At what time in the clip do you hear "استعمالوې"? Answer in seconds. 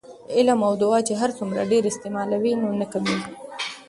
1.91-2.53